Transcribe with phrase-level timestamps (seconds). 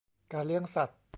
[0.33, 0.99] การเลี้ยงสัตว์